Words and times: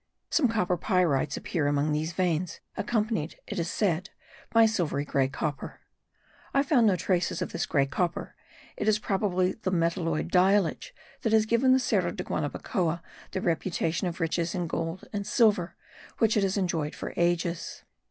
Some 0.31 0.47
copper 0.47 0.79
pyrites 0.79 1.37
appear 1.37 1.67
among 1.67 1.91
these 1.91 2.11
veins 2.11 2.59
accompanied, 2.75 3.35
it 3.45 3.59
is 3.59 3.69
said, 3.69 4.09
by 4.49 4.65
silvery 4.65 5.05
grey 5.05 5.27
copper. 5.27 5.79
I 6.55 6.63
found 6.63 6.87
no 6.87 6.95
traces 6.95 7.39
of 7.39 7.51
this 7.51 7.67
grey 7.67 7.85
copper: 7.85 8.33
it 8.75 8.87
is 8.87 8.97
probably 8.97 9.53
the 9.53 9.69
metalloid 9.69 10.31
diallage 10.31 10.91
that 11.21 11.33
has 11.33 11.45
given 11.45 11.71
the 11.71 11.79
Cerro 11.79 12.09
de 12.11 12.23
Guanabacoa 12.23 13.03
the 13.29 13.41
reputation 13.41 14.07
of 14.07 14.19
riches 14.19 14.55
in 14.55 14.65
gold 14.65 15.07
and 15.13 15.27
silver 15.27 15.75
which 16.17 16.35
it 16.35 16.41
has 16.41 16.57
enjoyed 16.57 16.95
for 16.95 17.13
ages. 17.15 17.83